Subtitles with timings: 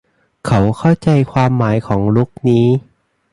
[0.45, 2.65] เขาเข้าใจความหมายของลุคนี้